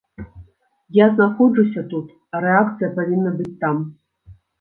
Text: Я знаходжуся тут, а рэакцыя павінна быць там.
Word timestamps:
Я 1.03 1.09
знаходжуся 1.15 1.83
тут, 1.91 2.07
а 2.33 2.41
рэакцыя 2.45 2.89
павінна 2.97 3.35
быць 3.43 3.55
там. 3.65 3.77